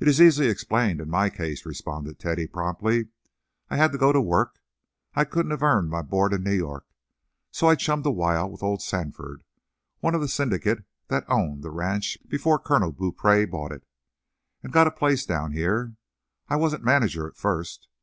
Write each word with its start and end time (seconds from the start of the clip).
"It's 0.00 0.20
easily 0.22 0.48
explained 0.48 1.02
in 1.02 1.10
my 1.10 1.28
case," 1.28 1.66
responded 1.66 2.18
Teddy, 2.18 2.46
promptly. 2.46 3.08
"I 3.68 3.76
had 3.76 3.92
to 3.92 3.98
go 3.98 4.10
to 4.10 4.18
work. 4.18 4.58
I 5.14 5.24
couldn't 5.26 5.50
have 5.50 5.62
earned 5.62 5.90
my 5.90 6.00
board 6.00 6.32
in 6.32 6.42
New 6.42 6.54
York, 6.54 6.86
so 7.52 7.66
I 7.66 7.74
chummed 7.74 8.06
a 8.06 8.10
while 8.10 8.50
with 8.50 8.62
old 8.62 8.80
Sandford, 8.80 9.44
one 10.00 10.14
of 10.14 10.22
the 10.22 10.28
syndicate 10.28 10.86
that 11.08 11.28
owned 11.28 11.62
the 11.62 11.68
ranch 11.70 12.16
before 12.26 12.58
Colonel 12.58 12.90
Beaupree 12.90 13.44
bought 13.44 13.72
it, 13.72 13.84
and 14.62 14.72
got 14.72 14.86
a 14.86 14.90
place 14.90 15.26
down 15.26 15.52
here. 15.52 15.94
I 16.48 16.56
wasn't 16.56 16.82
manager 16.82 17.28
at 17.28 17.36
first. 17.36 17.88